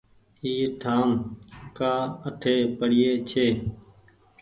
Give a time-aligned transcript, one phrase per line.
[0.43, 1.09] اي ٺآم
[1.77, 1.93] ڪآ
[2.27, 3.47] اٺي پڙيي ڇي